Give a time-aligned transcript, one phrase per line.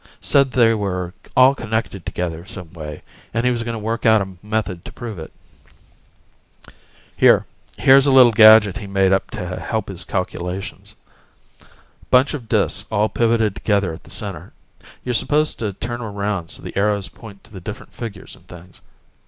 [0.19, 3.03] Said they were all connected together some way,
[3.35, 5.31] and he was gonna work out a method to prove it.
[7.15, 7.45] Here...
[7.77, 10.95] here's a little gadget he made up to help his calculations.
[12.09, 14.53] Bunch of disks all pivoted together at the center;
[15.05, 18.47] you're supposed to turn 'em around so the arrows point to the different figures and
[18.47, 18.81] things.